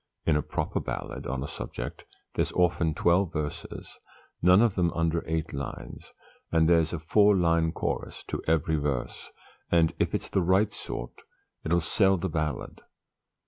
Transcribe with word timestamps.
"In 0.25 0.35
a 0.35 0.41
proper 0.41 0.79
ballad 0.79 1.27
on 1.27 1.43
a 1.43 1.47
subject 1.47 2.05
there's 2.33 2.51
often 2.53 2.95
twelve 2.95 3.31
verses, 3.33 3.99
none 4.41 4.63
of 4.63 4.73
them 4.73 4.91
under 4.95 5.23
eight 5.27 5.53
lines, 5.53 6.11
and 6.51 6.67
there's 6.67 6.91
a 6.91 6.97
four 6.97 7.35
line 7.35 7.71
chorus 7.71 8.23
to 8.29 8.41
every 8.47 8.77
verse; 8.77 9.29
and, 9.69 9.93
if 9.99 10.15
it's 10.15 10.31
the 10.31 10.41
right 10.41 10.71
sort, 10.73 11.21
it'll 11.63 11.81
sell 11.81 12.17
the 12.17 12.29
ballad." 12.29 12.81